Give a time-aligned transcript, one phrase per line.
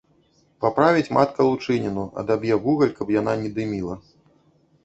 [0.63, 3.95] Паправіць матка лучыніну, адаб'е вугаль, каб яна не дыміла.